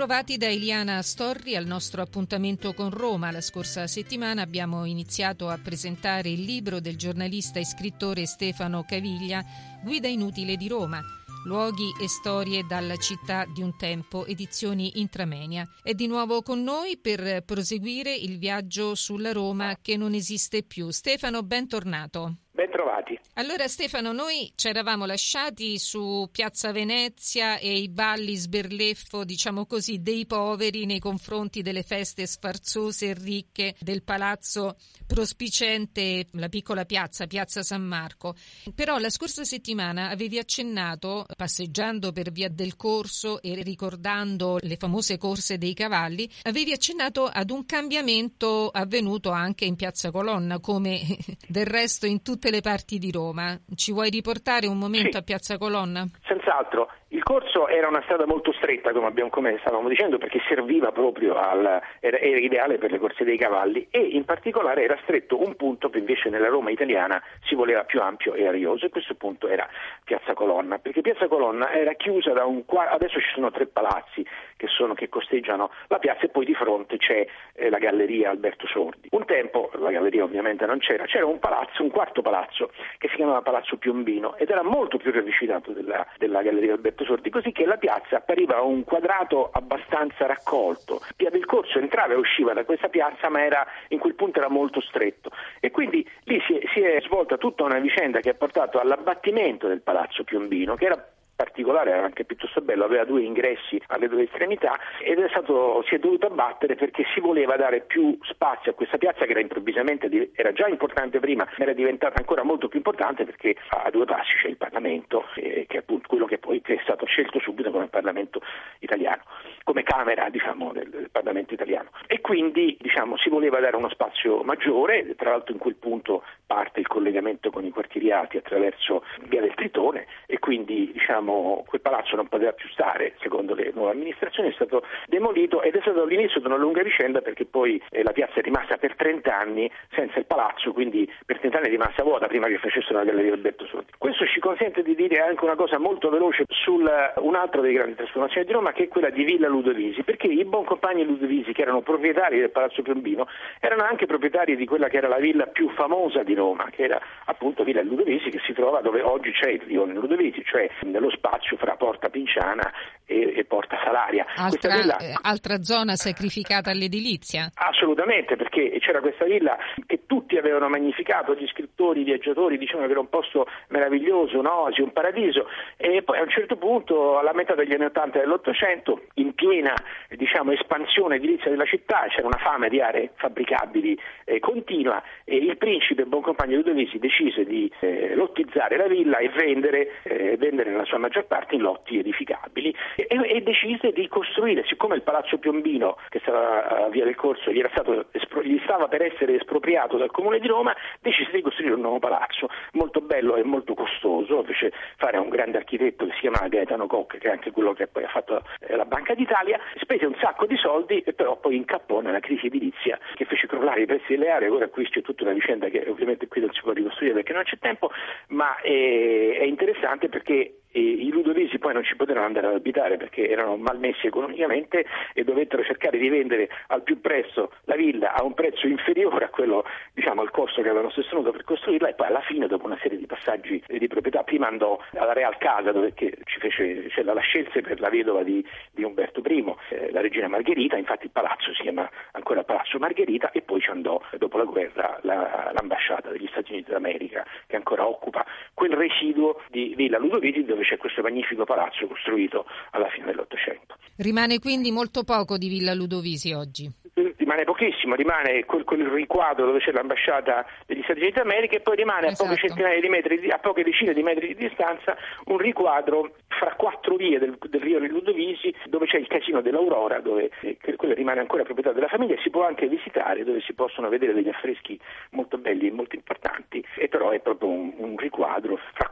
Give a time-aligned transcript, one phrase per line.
[0.00, 3.30] Bentrovati da Eliana Storri al nostro appuntamento con Roma.
[3.30, 9.44] La scorsa settimana abbiamo iniziato a presentare il libro del giornalista e scrittore Stefano Caviglia,
[9.82, 11.02] Guida inutile di Roma.
[11.44, 15.68] Luoghi e storie dalla città di un tempo, edizioni Intramenia.
[15.82, 20.88] È di nuovo con noi per proseguire il viaggio sulla Roma che non esiste più.
[20.88, 22.36] Stefano, bentornato.
[22.60, 23.18] Bentrovati.
[23.36, 30.02] Allora Stefano, noi ci eravamo lasciati su Piazza Venezia e i balli sberleffo, diciamo così,
[30.02, 37.26] dei poveri nei confronti delle feste sfarzose e ricche del palazzo prospicente, la piccola piazza,
[37.26, 38.34] Piazza San Marco.
[38.74, 45.16] Però la scorsa settimana avevi accennato, passeggiando per via del corso e ricordando le famose
[45.16, 51.00] corse dei cavalli, avevi accennato ad un cambiamento avvenuto anche in Piazza Colonna, come
[51.48, 53.58] del resto in tutte le parti di Roma.
[53.74, 55.16] Ci vuoi riportare un momento Sì.
[55.18, 56.06] a Piazza Colonna?
[56.40, 60.90] Senz'altro, il corso era una strada molto stretta, come, abbiamo, come stavamo dicendo, perché serviva
[60.90, 65.38] proprio al, era, era ideale per le corse dei cavalli e in particolare era stretto
[65.42, 69.14] un punto che invece nella Roma italiana si voleva più ampio e arioso e questo
[69.14, 69.68] punto era
[70.04, 74.24] Piazza Colonna, perché Piazza Colonna era chiusa da un adesso ci sono tre palazzi
[74.56, 78.66] che, sono, che costeggiano la piazza e poi di fronte c'è eh, la galleria Alberto
[78.66, 79.08] Sordi.
[79.10, 83.16] Un tempo, la galleria ovviamente non c'era, c'era un palazzo, un quarto palazzo che si
[83.16, 87.66] chiamava Palazzo Piombino ed era molto più ravvicinato della, della galleria Alberto Sordi, così che
[87.66, 91.00] la piazza appariva un quadrato abbastanza raccolto.
[91.16, 94.48] Via del Corso entrava e usciva da questa piazza, ma era, in quel punto era
[94.48, 95.30] molto stretto.
[95.60, 99.66] E quindi lì si è, si è svolta tutta una vicenda che ha portato all'abbattimento
[99.66, 101.08] del Palazzo Piombino, che era
[101.40, 105.94] particolare, era anche piuttosto bello, aveva due ingressi alle due estremità ed è stato, si
[105.94, 110.30] è dovuto abbattere perché si voleva dare più spazio a questa piazza che era improvvisamente,
[110.34, 114.34] era già importante prima, ma era diventata ancora molto più importante perché a due passi
[114.42, 118.42] c'è il Parlamento, che è appunto quello che poi è stato scelto subito come Parlamento
[118.80, 119.22] italiano,
[119.64, 121.88] come Camera diciamo, del, del Parlamento italiano.
[122.06, 126.80] E quindi diciamo, si voleva dare uno spazio maggiore, tra l'altro in quel punto parte
[126.80, 132.26] il collegamento con i quartieriati attraverso via del Tritone e quindi diciamo, quel palazzo non
[132.26, 136.46] poteva più stare, secondo le nuove amministrazioni, è stato demolito ed è stato l'inizio di
[136.46, 140.26] una lunga vicenda perché poi eh, la piazza è rimasta per 30 anni senza il
[140.26, 143.92] palazzo, quindi per 30 anni è rimasta vuota prima che facessero la galleria Alberto Sordi.
[143.96, 148.44] Questo ci consente di dire anche una cosa molto veloce su un'altra delle grandi trasformazioni
[148.44, 152.40] di Roma che è quella di Villa Ludovisi, perché i buoncompagni Ludovisi che erano proprietari
[152.40, 153.28] del Palazzo Piombino
[153.60, 156.39] erano anche proprietari di quella che era la villa più famosa di Roma,
[156.72, 160.68] che era appunto Villa Ludovisi che si trova dove oggi c'è il rione Ludovisi, cioè
[160.82, 162.72] nello spazio fra Porta Pinciana
[163.04, 164.26] e, e Porta Salaria.
[164.36, 167.50] Altra, villa- eh, altra zona sacrificata all'edilizia?
[167.80, 172.92] Assolutamente, perché c'era questa villa che tutti avevano magnificato, gli scrittori, i viaggiatori dicevano che
[172.92, 175.48] era un posto meraviglioso, un'oasi, un paradiso
[175.78, 179.72] e poi a un certo punto, alla metà degli anni 80 e dell'Ottocento, in piena
[180.10, 185.56] diciamo, espansione edilizia della città, c'era una fame di aree fabbricabili eh, continua e il
[185.56, 190.98] principe Boncompagno Ludovisi decise di eh, lottizzare la villa e vendere, eh, vendere nella sua
[190.98, 196.18] maggior parte in lotti edificabili e, e decise di costruire, siccome il Palazzo Piombino che
[196.18, 198.06] stava a Via del Corso gli, era stato
[198.42, 202.48] gli stava per essere espropriato dal Comune di Roma, decise di costruire un nuovo palazzo
[202.72, 206.86] molto bello e molto costoso, fece fare a un grande architetto che si chiamava Gaetano
[206.86, 210.46] Koch, che è anche quello che poi ha fatto la Banca d'Italia, spese un sacco
[210.46, 214.30] di soldi e però poi incappò nella crisi edilizia che fece crollare i prezzi delle
[214.30, 217.32] aree, ora qui c'è tutta una vicenda che ovviamente qui non si può ricostruire perché
[217.32, 217.90] non c'è tempo,
[218.28, 223.28] ma è interessante perché e i ludovisi poi non ci poterono andare ad abitare perché
[223.28, 228.34] erano malmessi economicamente e dovettero cercare di vendere al più presto la villa a un
[228.34, 232.20] prezzo inferiore a quello, diciamo, al costo che avevano sostenuto per costruirla e poi alla
[232.20, 236.38] fine, dopo una serie di passaggi di proprietà, prima andò alla Real Casa dove ci
[236.38, 240.76] fece, cioè, la scelse per la vedova di, di Umberto I, eh, la regina Margherita,
[240.76, 244.98] infatti il palazzo si chiama ancora Palazzo Margherita e poi ci andò dopo la guerra
[245.02, 248.24] la- l'ambasciata degli Stati Uniti d'America che ancora occupa
[248.54, 253.76] quel residuo di Villa Ludovisi dove c'è questo magnifico palazzo costruito alla fine dell'Ottocento.
[253.96, 256.70] Rimane quindi molto poco di Villa Ludovisi oggi.
[257.16, 261.76] Rimane pochissimo, rimane quel, quel, riquadro dove c'è l'ambasciata degli Stati Uniti d'America e poi
[261.76, 262.22] rimane esatto.
[262.22, 262.48] a poche esatto.
[262.48, 264.96] centinaia di metri, a poche decine di metri di distanza
[265.26, 270.30] un riquadro fra quattro vie del, del Rio Ludovisi dove c'è il casino dell'Aurora, dove
[270.40, 274.12] eh, quello rimane ancora proprietà della famiglia, si può anche visitare, dove si possono vedere
[274.12, 274.78] degli affreschi
[275.10, 278.88] molto belli e molto importanti, e però è proprio un, un riquadro fra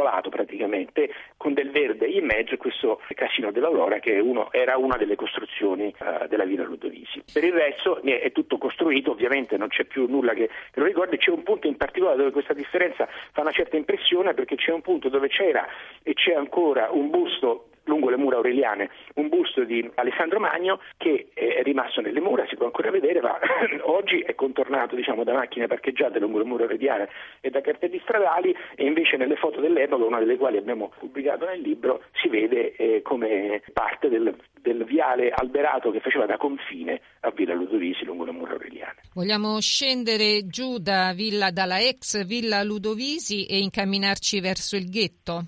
[0.00, 4.96] un isolato praticamente, con del verde in mezzo questo casino dell'Aurora che uno, era una
[4.96, 7.22] delle costruzioni uh, della Villa Ludovisi.
[7.32, 11.18] Per il resto è tutto costruito, ovviamente non c'è più nulla che, che lo ricordi,
[11.18, 14.80] c'è un punto in particolare dove questa differenza fa una certa impressione perché c'è un
[14.80, 15.66] punto dove c'era
[16.02, 21.28] e c'è ancora un busto lungo le mura aureliane un busto di Alessandro Magno che
[21.34, 23.36] è rimasto nelle mura, si può ancora vedere, ma
[23.82, 27.08] oggi è contornato diciamo, da macchine parcheggiate lungo le mura aureliane
[27.40, 31.60] e da cartelli stradali e invece nelle foto dell'epoca, una delle quali abbiamo pubblicato nel
[31.60, 37.30] libro, si vede eh, come parte del, del viale alberato che faceva da confine a
[37.30, 39.00] Villa Ludovisi lungo le mura aureliane.
[39.14, 45.44] Vogliamo scendere giù da villa, dalla ex Villa Ludovisi e incamminarci verso il ghetto?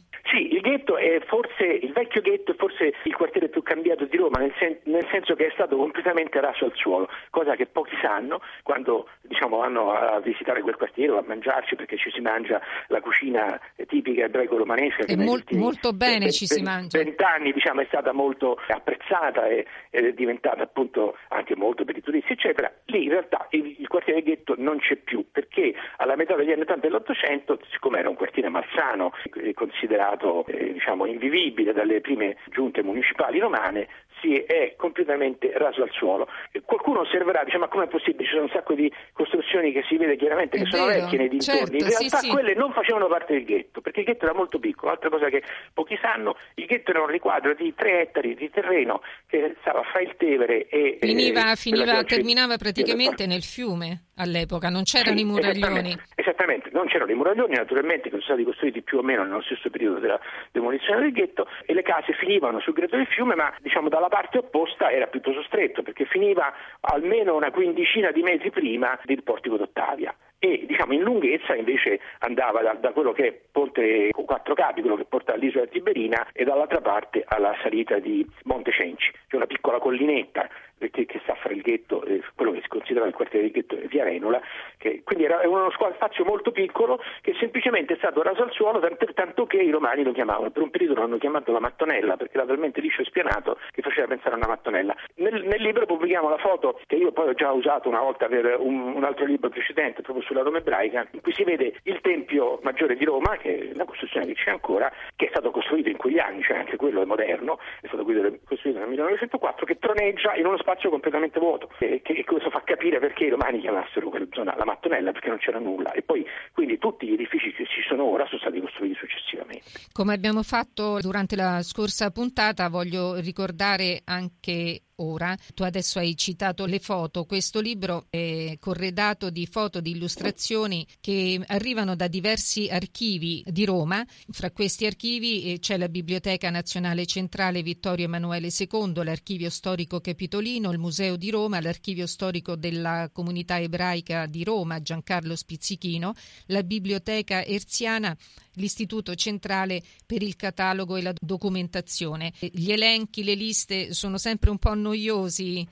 [0.62, 4.54] Ghetto è forse il vecchio ghetto è forse il quartiere più cambiato di Roma, nel,
[4.58, 9.08] sen- nel, senso che è stato completamente raso al suolo, cosa che pochi sanno quando
[9.32, 14.24] diciamo, vanno a visitare quel quartiere a mangiarci perché ci si mangia la cucina tipica
[14.24, 15.04] ebraico-romanesca.
[15.04, 16.98] Che mol- molto bene ci si mangia.
[16.98, 22.02] Vent'anni diciamo, è stata molto apprezzata e, ed è diventata appunto anche molto per i
[22.02, 22.70] turisti, eccetera.
[22.86, 26.62] Lì in realtà il, il quartiere ghetto non c'è più perché alla metà degli anni
[26.62, 29.12] 80 dell'Ottocento, siccome era un quartiere malsano,
[29.54, 33.88] considerato eh, diciamo, invivibile dalle prime giunte municipali romane,
[34.20, 36.28] si è completamente raso al suolo.
[36.64, 38.24] Qualcuno osserverà, dice ma com'è possibile?
[38.24, 41.18] Ci sono un sacco di costruzioni che si vede chiaramente che è sono vero, vecchie
[41.18, 41.60] nei dintorni.
[41.60, 42.58] Certo, In realtà sì, quelle sì.
[42.58, 44.92] non facevano parte del ghetto, perché il ghetto era molto piccolo.
[44.92, 45.42] Altra cosa che
[45.72, 50.00] pochi sanno, il ghetto era un riquadro di tre ettari di terreno che stava fra
[50.00, 50.98] il Tevere e...
[51.00, 55.58] Finiva, eh, finiva terminava praticamente nel fiume all'epoca, non c'erano sì, i muraglioni.
[55.58, 59.42] Esattamente, esattamente, non c'erano i muraglioni, naturalmente che sono stati costruiti più o meno nello
[59.42, 60.20] stesso periodo della
[60.50, 64.38] demolizione del ghetto e le case finivano sul greto del fiume, ma diciamo dalla parte
[64.38, 70.14] opposta era piuttosto stretto perché finiva almeno una quindicina di metri prima del portico d'Ottavia.
[70.44, 74.96] E diciamo, in lunghezza invece andava da, da, quello che è Ponte Quattro Capi, quello
[74.96, 79.78] che porta all'isola Tiberina e dall'altra parte alla salita di Monte Cenci, cioè una piccola
[79.78, 80.48] collinetta
[80.90, 83.76] che, che sta fra il ghetto, eh, quello che si considera il quartiere del ghetto
[83.88, 84.40] via Renola,
[84.78, 89.06] che, quindi era uno spazio molto piccolo che semplicemente è stato raso al suolo tanto,
[89.14, 92.46] tanto che i romani lo chiamavano, per un periodo l'hanno chiamato la mattonella perché era
[92.46, 94.94] talmente liscio e spianato che faceva pensare a una mattonella.
[95.16, 98.56] Nel, nel libro pubblichiamo la foto che io poi ho già usato una volta per
[98.58, 102.58] un, un altro libro precedente proprio sulla Roma ebraica, in cui si vede il Tempio
[102.62, 105.96] Maggiore di Roma, che è una costruzione che c'è ancora, che è stato costruito in
[105.96, 110.46] quegli anni, cioè anche quello è moderno, è stato costruito nel 1904, che troneggia in
[110.46, 114.54] uno spazio completamente vuoto, e che questo fa capire perché i romani chiamassero quella zona
[114.56, 115.92] la mattonella, perché non c'era nulla.
[115.92, 119.64] E poi quindi tutti gli edifici che ci sono ora sono stati costruiti successivamente.
[119.92, 125.36] Come abbiamo fatto durante la scorsa puntata, voglio ricordare anche ora.
[125.54, 131.40] Tu adesso hai citato le foto, questo libro è corredato di foto, di illustrazioni che
[131.46, 134.04] arrivano da diversi archivi di Roma.
[134.30, 140.70] Fra questi archivi eh, c'è la Biblioteca Nazionale Centrale Vittorio Emanuele II, l'Archivio Storico Capitolino,
[140.70, 146.14] il Museo di Roma, l'Archivio Storico della Comunità Ebraica di Roma, Giancarlo Spizzichino,
[146.46, 148.16] la Biblioteca Erziana
[148.54, 152.32] l'Istituto Centrale per il Catalogo e la Documentazione.
[152.38, 154.91] Gli elenchi, le liste sono sempre un po' noiosi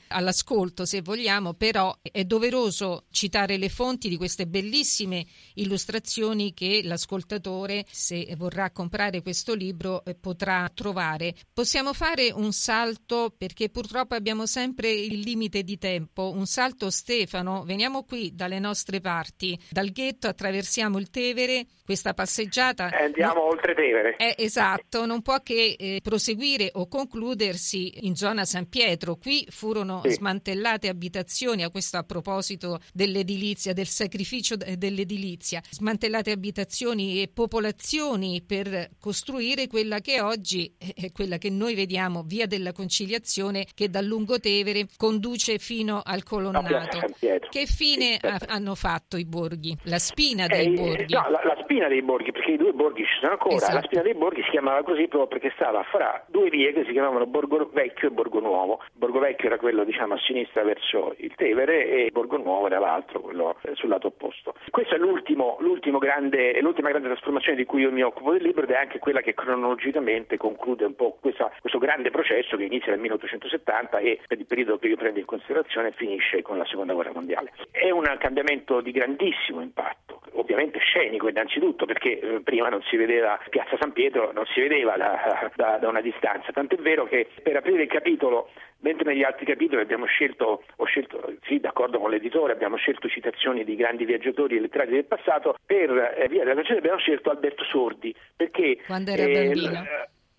[0.09, 7.85] all'ascolto, se vogliamo, però è doveroso citare le fonti di queste bellissime illustrazioni che l'ascoltatore,
[7.91, 11.35] se vorrà comprare questo libro, eh, potrà trovare.
[11.53, 16.33] Possiamo fare un salto perché purtroppo abbiamo sempre il limite di tempo.
[16.35, 22.91] Un salto Stefano, veniamo qui dalle nostre parti, dal ghetto attraversiamo il Tevere, questa passeggiata.
[22.91, 24.17] Eh, andiamo no, oltre Tevere.
[24.17, 29.00] Eh, esatto, non può che eh, proseguire o concludersi in zona San Pietro.
[29.17, 30.13] Qui furono sì.
[30.13, 38.91] smantellate abitazioni, a questo a proposito dell'edilizia, del sacrificio dell'edilizia, smantellate abitazioni e popolazioni per
[38.99, 44.87] costruire quella che oggi è quella che noi vediamo, via della conciliazione, che dal Lungotevere
[44.97, 46.99] conduce fino al colonnato.
[47.19, 48.53] Che fine sì, certo.
[48.53, 49.77] hanno fatto i borghi?
[49.85, 51.15] La spina dei eh, borghi?
[51.15, 53.75] No, la, la spina dei borghi, perché i due borghi ci sono ancora, esatto.
[53.75, 56.93] la spina dei borghi si chiamava così proprio perché stava fra due vie che si
[56.93, 61.33] chiamavano Borgo Vecchio e Borgo Nuovo Borgo Vecchio era quello diciamo, a sinistra verso il
[61.35, 64.55] Tevere e Borgo Nuovo era l'altro, quello eh, sul lato opposto.
[64.71, 68.65] Questa è l'ultimo, l'ultimo grande, l'ultima grande trasformazione di cui io mi occupo del libro
[68.65, 72.91] ed è anche quella che cronologicamente conclude un po' questa, questo grande processo che inizia
[72.91, 76.93] nel 1870 e per il periodo che io prendo in considerazione finisce con la seconda
[76.93, 77.53] guerra mondiale.
[77.71, 80.10] È un cambiamento di grandissimo impatto,
[80.41, 84.97] ovviamente scenico innanzitutto perché eh, prima non si vedeva Piazza San Pietro, non si vedeva
[84.97, 89.45] da, da, da una distanza, tant'è vero che per aprire il capitolo mentre negli altri
[89.47, 94.57] capitoli abbiamo scelto, ho scelto, sì, d'accordo con l'editore, abbiamo scelto citazioni di grandi viaggiatori
[94.57, 98.79] e letterati del passato, per eh, via della canzone abbiamo scelto Alberto Sordi, perché...
[98.87, 99.85] Quando era eh, bambino?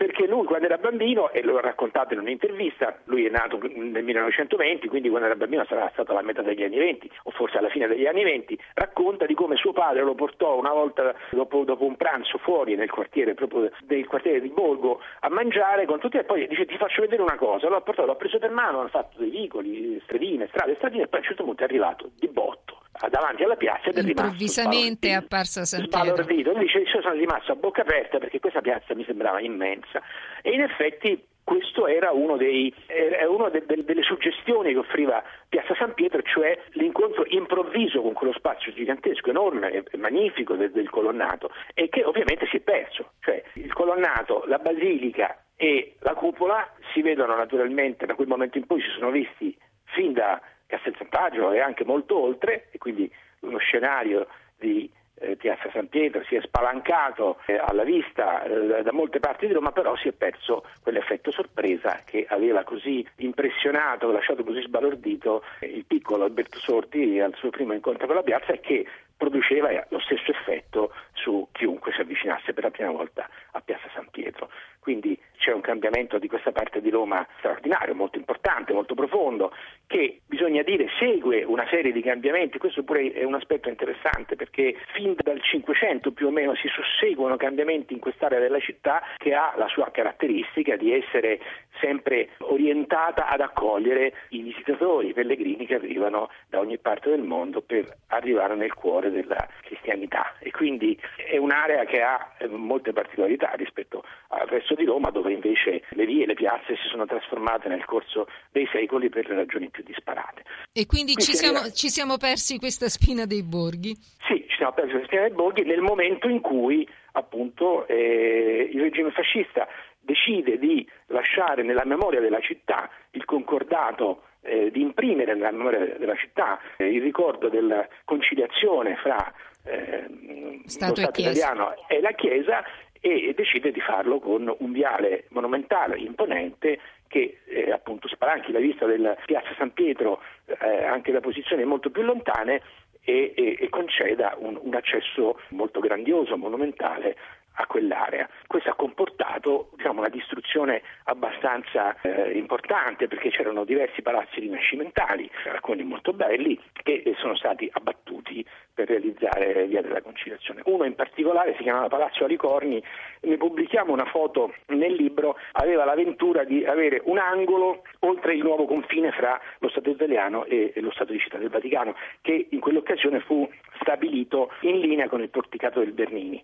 [0.01, 4.87] Perché lui quando era bambino, e l'ho raccontato in un'intervista, lui è nato nel 1920,
[4.87, 7.85] quindi quando era bambino sarà stato alla metà degli anni 20 o forse alla fine
[7.85, 11.97] degli anni 20, racconta di come suo padre lo portò una volta dopo, dopo un
[11.97, 16.47] pranzo fuori nel quartiere proprio del quartiere di Borgo a mangiare con tutti e poi
[16.47, 19.29] dice ti faccio vedere una cosa, l'ho portato, l'ho preso per mano, hanno fatto dei
[19.29, 22.60] vicoli, stradine, strade, stradine e poi a un certo punto è arrivato di botto
[23.09, 26.25] davanti alla piazza ed è rimasto improvvisamente è apparsa San Pietro.
[26.27, 30.01] Lui dice io sono rimasto a bocca aperta perché questa piazza mi sembrava immensa.
[30.41, 35.93] E in effetti questo era uno, uno de, de, delle suggestioni che offriva Piazza San
[35.93, 41.89] Pietro, cioè l'incontro improvviso con quello spazio gigantesco, enorme e magnifico del, del colonnato e
[41.89, 43.13] che ovviamente si è perso.
[43.19, 48.65] Cioè, il colonnato, la basilica e la cupola si vedono naturalmente da quel momento in
[48.65, 49.55] poi si sono visti
[49.93, 50.41] fin da
[50.81, 53.11] Castel Sant'Agio e anche molto oltre, e quindi
[53.41, 58.91] uno scenario di eh, Piazza San Pietro si è spalancato eh, alla vista eh, da
[58.91, 64.43] molte parti di Roma, però si è perso quell'effetto sorpresa che aveva così impressionato, lasciato
[64.43, 68.59] così sbalordito eh, il piccolo Alberto Sordi al suo primo incontro con la piazza e
[68.59, 73.87] che produceva lo stesso effetto su chiunque si avvicinasse per la prima volta a Piazza
[73.93, 74.49] San Pietro.
[74.81, 79.53] Quindi c'è un cambiamento di questa parte di Roma straordinario, molto importante, molto profondo,
[79.85, 82.57] che bisogna dire segue una serie di cambiamenti.
[82.57, 87.37] Questo pure è un aspetto interessante perché fin dal Cinquecento più o meno si susseguono
[87.37, 91.39] cambiamenti in quest'area della città che ha la sua caratteristica di essere
[91.79, 97.61] sempre orientata ad accogliere i visitatori, i pellegrini che arrivano da ogni parte del mondo
[97.61, 103.51] per arrivare nel cuore della cristianità e quindi è un'area che ha eh, molte particolarità
[103.55, 104.03] rispetto
[104.51, 107.85] al resto di Roma dove invece le vie e le piazze si sono trasformate nel
[107.85, 110.43] corso dei secoli per le ragioni più disparate.
[110.73, 113.95] E quindi ci siamo, ci siamo, persi questa spina dei borghi?
[114.27, 118.81] Sì, ci siamo persi questa spina dei borghi nel momento in cui appunto eh, il
[118.81, 119.67] regime fascista
[119.99, 126.15] decide di lasciare nella memoria della città il concordato eh, di imprimere nella memoria della
[126.15, 129.31] città eh, il ricordo della conciliazione fra
[129.63, 132.63] eh, Stato, Stato italiano e la Chiesa
[133.01, 138.85] e decide di farlo con un viale monumentale, imponente, che eh, appunto spalanchi la vista
[138.85, 142.61] della piazza San Pietro eh, anche da posizioni molto più lontane
[143.03, 147.17] e, e, e conceda un, un, accesso molto grandioso, monumentale
[147.55, 148.29] a quell'area.
[148.47, 155.83] Questo ha comportato diciamo, una distruzione abbastanza eh, importante perché c'erano diversi palazzi rinascimentali, alcuni
[155.83, 160.61] molto belli, che sono stati abbattuti per realizzare Via della Conciliazione.
[160.65, 162.81] Uno in particolare si chiamava Palazzo Alicorni,
[163.21, 168.65] ne pubblichiamo una foto nel libro, aveva l'avventura di avere un angolo oltre il nuovo
[168.65, 173.19] confine fra lo Stato italiano e lo Stato di Città del Vaticano, che in quell'occasione
[173.21, 173.47] fu
[173.79, 176.41] stabilito in linea con il porticato del Bernini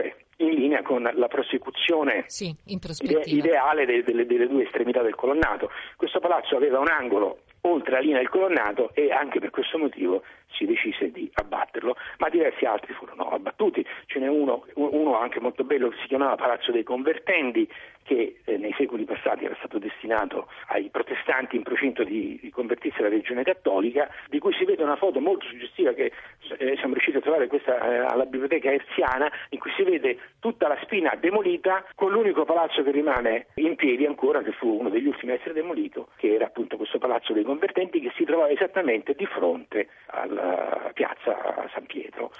[0.00, 2.54] cioè in linea con la prosecuzione sì,
[3.24, 5.70] ideale delle, delle, delle, due estremità del colonnato.
[5.96, 10.22] Questo palazzo aveva un angolo oltre la linea del colonnato e anche per questo motivo
[10.52, 13.84] si decise di abbatterlo, ma diversi altri furono abbattuti.
[14.06, 17.68] Ce n'è uno, uno anche molto bello che si chiamava Palazzo dei Convertendi,
[18.08, 23.00] che eh, nei secoli passati era stato destinato ai protestanti in procinto di, di convertirsi
[23.00, 26.12] alla religione cattolica, di cui si vede una foto molto suggestiva che
[26.56, 30.68] eh, siamo riusciti a trovare questa eh, alla biblioteca erziana, in cui si vede tutta
[30.68, 35.06] la spina demolita con l'unico palazzo che rimane in piedi ancora, che fu uno degli
[35.06, 39.12] ultimi a essere demolito, che era appunto questo palazzo dei convertenti che si trovava esattamente
[39.14, 39.88] di fronte
[40.38, 42.30] alla piazza San Pietro.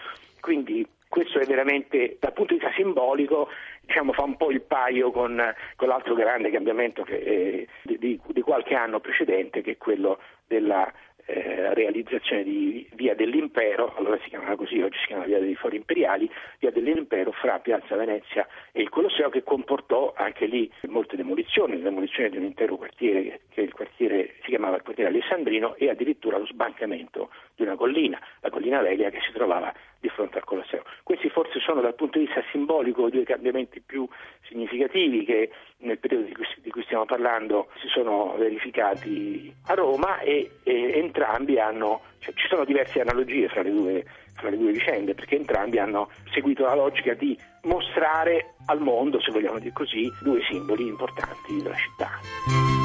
[0.41, 3.49] Quindi questo è veramente dal punto di vista simbolico
[3.81, 5.43] diciamo, fa un po' il paio con,
[5.77, 10.93] con l'altro grande cambiamento che, eh, di, di, qualche anno precedente che è quello della
[11.29, 15.77] eh, realizzazione di Via dell'Impero, allora si chiamava così, oggi si chiama Via dei Fori
[15.77, 21.77] Imperiali, Via dell'Impero fra Piazza Venezia e il Colosseo che comportò anche lì molte demolizioni,
[21.77, 25.91] la demolizione di un intero quartiere che il quartiere si chiamava il quartiere Alessandrino e
[25.91, 30.45] addirittura lo sbancamento di una collina, la collina Velia che si trovava di fronte al
[30.45, 30.85] Colosseo.
[31.03, 34.09] Questi forse sono dal punto di vista simbolico due cambiamenti più
[34.47, 40.21] significativi che nel periodo di cui, di cui stiamo parlando si sono verificati a Roma
[40.21, 44.73] e, e entrambi hanno, cioè, ci sono diverse analogie fra le, due, fra le due
[44.73, 50.11] vicende perché entrambi hanno seguito la logica di mostrare al mondo, se vogliamo dire così,
[50.21, 52.78] due simboli importanti della città.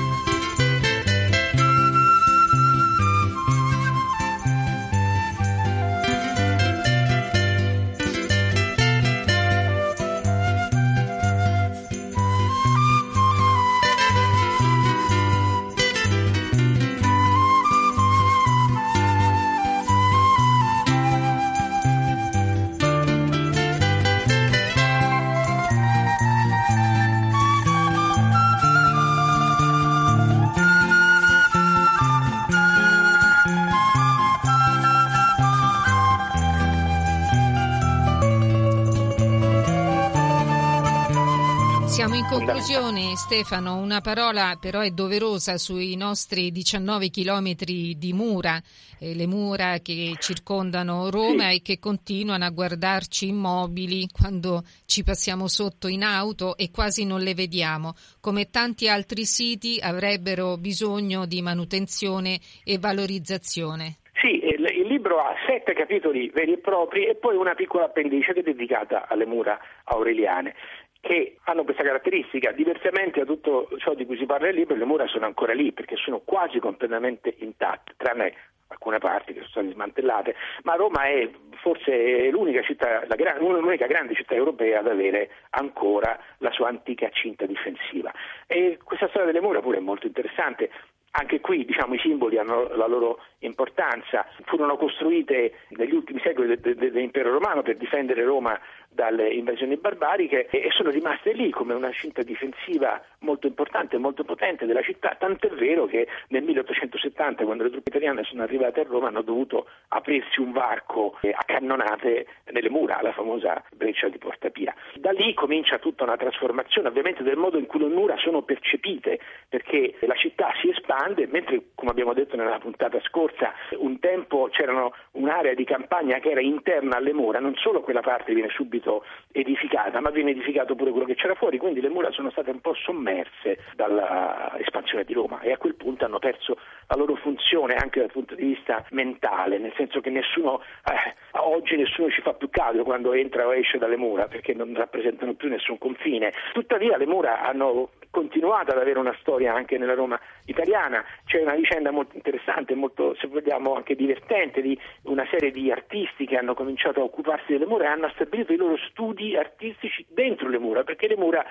[42.45, 48.61] Conclusione, Stefano, una parola però è doverosa sui nostri 19 chilometri di mura,
[48.99, 51.55] eh, le mura che circondano Roma sì.
[51.55, 57.21] e che continuano a guardarci immobili quando ci passiamo sotto in auto e quasi non
[57.21, 63.99] le vediamo, come tanti altri siti avrebbero bisogno di manutenzione e valorizzazione.
[64.19, 69.07] Sì, il libro ha sette capitoli veri e propri e poi una piccola appendice dedicata
[69.07, 70.55] alle mura aureliane
[71.03, 74.85] che hanno questa caratteristica, diversamente da tutto ciò di cui si parla nel libro, le
[74.85, 78.33] mura sono ancora lì perché sono quasi completamente intatte, tranne
[78.67, 81.29] alcune parti che sono state smantellate, ma Roma è
[81.61, 87.45] forse l'unica, città, la, l'unica grande città europea ad avere ancora la sua antica cinta
[87.45, 88.09] difensiva.
[88.47, 90.71] E questa storia delle mura pure è molto interessante.
[91.15, 97.31] Anche qui diciamo, i simboli hanno la loro importanza, furono costruite negli ultimi secoli dell'impero
[97.31, 98.59] romano per difendere Roma
[98.93, 104.23] dalle invasioni barbariche e sono rimaste lì come una cinta difensiva molto importante e molto
[104.23, 108.83] potente della città, tant'è vero che nel 1870 quando le truppe italiane sono arrivate a
[108.83, 114.49] Roma hanno dovuto aprirsi un varco a cannonate nelle mura, la famosa breccia di Porta
[114.49, 114.73] Pia.
[114.95, 119.19] Da lì comincia tutta una trasformazione ovviamente del modo in cui le mura sono percepite
[119.49, 124.89] perché la città si espande mentre come abbiamo detto nella puntata scorsa un tempo c'era
[125.11, 129.03] un'area di campagna che era interna alle mura, non solo quella parte viene subito subito
[129.31, 132.61] edificata, ma viene edificato pure quello che c'era fuori, quindi le mura sono state un
[132.61, 137.99] po' sommerse dall'espansione di Roma e a quel punto hanno perso la loro funzione anche
[137.99, 142.49] dal punto di vista mentale, nel senso che nessuno, eh, oggi nessuno ci fa più
[142.51, 146.31] caso quando entra o esce dalle mura perché non rappresentano più nessun confine.
[146.53, 151.55] Tuttavia le mura hanno continuato ad avere una storia anche nella Roma italiana, c'è una
[151.55, 156.53] vicenda molto interessante, molto se vogliamo anche divertente di una serie di artisti che hanno
[156.53, 160.83] cominciato a occuparsi delle mura e hanno stabilito i loro studi artistici dentro le mura,
[160.83, 161.43] perché le mura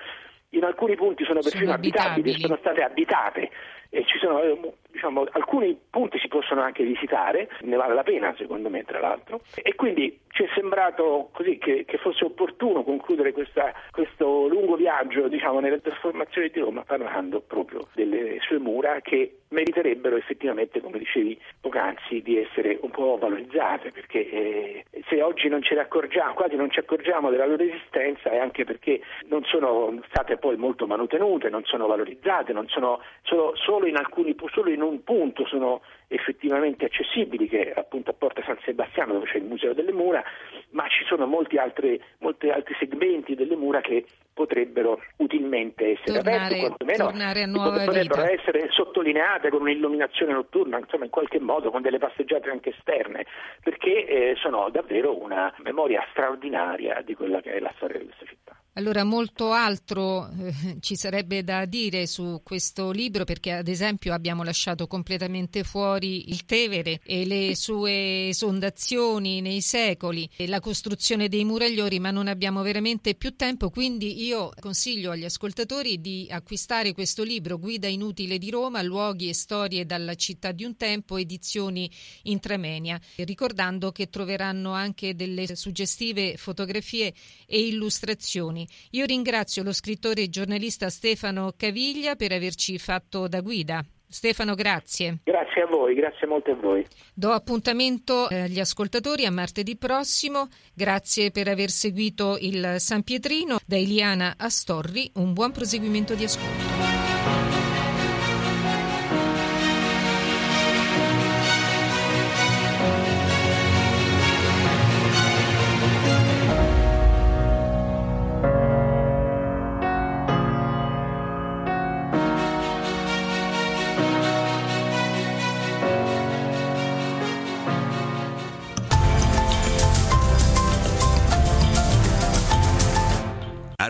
[0.50, 3.50] in alcuni punti sono persino sono abitabili, abitabili, sono state abitate
[3.94, 4.58] e ci sono eh,
[4.90, 9.42] diciamo, alcuni punti si possono anche visitare, ne vale la pena secondo me tra l'altro,
[9.54, 15.28] e quindi ci è sembrato così che, che fosse opportuno concludere questa, questo lungo viaggio
[15.28, 21.38] diciamo, nelle trasformazioni di Roma parlando proprio delle sue mura che meriterebbero effettivamente, come dicevi
[21.60, 26.56] poc'anzi, di essere un po' valorizzate perché eh, se oggi non ce ne accorgiamo, quasi
[26.56, 31.50] non ci accorgiamo della loro esistenza è anche perché non sono state poi molto manutenute,
[31.50, 36.84] non sono valorizzate, non sono solo, solo in alcuni solo in un punto sono effettivamente
[36.84, 40.22] accessibili, che è appunto a Porta San Sebastiano dove c'è il Museo delle Mura,
[40.70, 46.44] ma ci sono molti altri, molti altri segmenti delle mura che potrebbero utilmente essere tornare,
[46.44, 48.32] aperti, quantomeno tornare a nuova potrebbero vita.
[48.32, 53.26] essere sottolineate con un'illuminazione notturna, insomma in qualche modo con delle passeggiate anche esterne,
[53.62, 58.24] perché eh, sono davvero una memoria straordinaria di quella che è la storia di questa
[58.26, 58.41] città.
[58.76, 64.42] Allora, molto altro eh, ci sarebbe da dire su questo libro perché ad esempio abbiamo
[64.42, 71.44] lasciato completamente fuori il Tevere e le sue esondazioni nei secoli e la costruzione dei
[71.44, 77.24] muragliori, ma non abbiamo veramente più tempo, quindi io consiglio agli ascoltatori di acquistare questo
[77.24, 81.90] libro Guida inutile di Roma, luoghi e storie dalla città di un tempo, edizioni
[82.22, 87.12] intramenia, ricordando che troveranno anche delle suggestive fotografie
[87.44, 93.84] e illustrazioni io ringrazio lo scrittore e giornalista Stefano Caviglia per averci fatto da guida.
[94.12, 95.20] Stefano, grazie.
[95.24, 96.86] Grazie a voi, grazie molto a voi.
[97.14, 100.48] Do appuntamento eh, agli ascoltatori a martedì prossimo.
[100.74, 103.58] Grazie per aver seguito il San Pietrino.
[103.64, 106.81] Da Eliana Astorri, un buon proseguimento di ascolto.